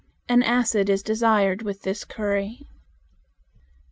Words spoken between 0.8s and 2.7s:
is desired with this curry.